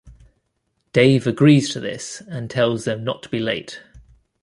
Dave 0.93 1.27
agrees 1.27 1.69
to 1.73 1.79
this, 1.79 2.23
and 2.27 2.49
tells 2.49 2.85
them 2.85 3.03
not 3.03 3.21
to 3.21 3.29
be 3.29 3.37
late. 3.37 3.83